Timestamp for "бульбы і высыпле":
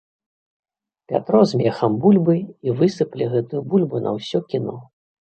2.05-3.27